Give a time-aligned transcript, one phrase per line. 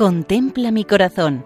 [0.00, 1.44] Contempla mi corazón.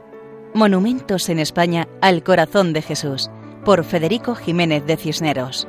[0.54, 3.28] Monumentos en España al corazón de Jesús,
[3.64, 5.66] por Federico Jiménez de Cisneros.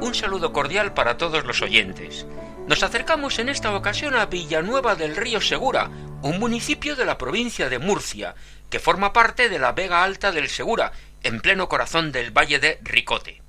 [0.00, 2.26] Un saludo cordial para todos los oyentes.
[2.66, 5.90] Nos acercamos en esta ocasión a Villanueva del Río Segura,
[6.22, 8.34] un municipio de la provincia de Murcia,
[8.70, 12.78] que forma parte de la Vega Alta del Segura, en pleno corazón del Valle de
[12.80, 13.42] Ricote.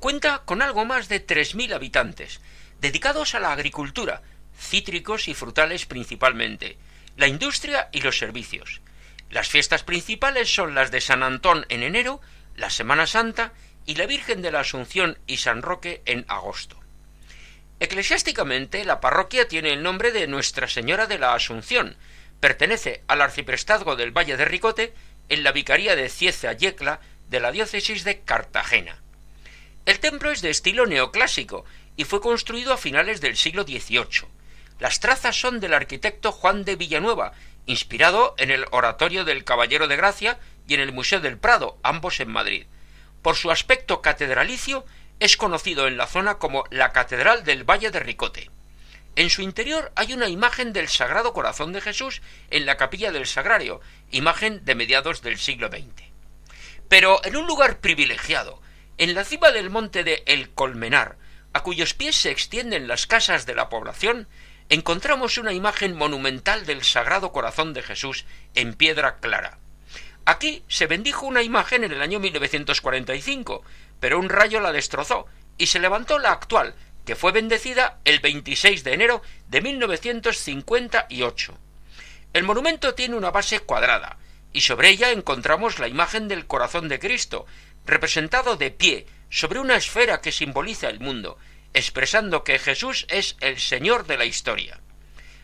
[0.00, 2.40] Cuenta con algo más de 3.000 habitantes,
[2.80, 4.22] dedicados a la agricultura,
[4.62, 6.78] cítricos y frutales principalmente,
[7.16, 8.80] la industria y los servicios.
[9.30, 12.20] Las fiestas principales son las de San Antón en enero,
[12.56, 13.52] la Semana Santa
[13.86, 16.78] y la Virgen de la Asunción y San Roque en agosto.
[17.80, 21.96] Eclesiásticamente, la parroquia tiene el nombre de Nuestra Señora de la Asunción,
[22.40, 24.94] pertenece al arciprestazgo del Valle de Ricote,
[25.28, 29.02] en la vicaría de Cieza Yecla de la diócesis de Cartagena.
[29.84, 31.64] El templo es de estilo neoclásico
[31.96, 34.28] y fue construido a finales del siglo XVIII.
[34.82, 37.34] Las trazas son del arquitecto Juan de Villanueva,
[37.66, 42.18] inspirado en el Oratorio del Caballero de Gracia y en el Museo del Prado, ambos
[42.18, 42.66] en Madrid.
[43.22, 44.84] Por su aspecto catedralicio,
[45.20, 48.50] es conocido en la zona como la Catedral del Valle de Ricote.
[49.14, 53.28] En su interior hay una imagen del Sagrado Corazón de Jesús en la capilla del
[53.28, 53.80] Sagrario,
[54.10, 56.10] imagen de mediados del siglo XX.
[56.88, 58.60] Pero en un lugar privilegiado,
[58.98, 61.18] en la cima del monte de El Colmenar,
[61.52, 64.26] a cuyos pies se extienden las casas de la población,
[64.68, 68.24] encontramos una imagen monumental del Sagrado Corazón de Jesús
[68.54, 69.58] en piedra clara.
[70.24, 73.64] Aquí se bendijo una imagen en el año 1945,
[74.00, 75.26] pero un rayo la destrozó
[75.58, 76.74] y se levantó la actual,
[77.04, 81.58] que fue bendecida el 26 de enero de 1958.
[82.32, 84.18] El monumento tiene una base cuadrada,
[84.52, 87.46] y sobre ella encontramos la imagen del corazón de Cristo,
[87.84, 91.38] representado de pie sobre una esfera que simboliza el mundo,
[91.74, 94.80] expresando que Jesús es el Señor de la historia.